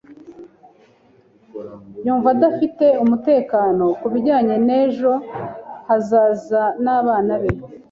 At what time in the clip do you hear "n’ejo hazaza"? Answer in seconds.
4.65-6.63